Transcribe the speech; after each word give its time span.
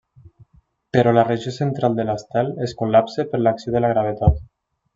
Però 0.95 1.11
la 1.17 1.25
regió 1.27 1.53
central 1.57 1.99
de 1.99 2.05
l'estel 2.09 2.51
es 2.69 2.73
col·lapsa 2.81 3.27
per 3.35 3.43
l'acció 3.45 3.77
de 3.77 3.83
la 3.87 3.93
gravetat. 3.95 4.43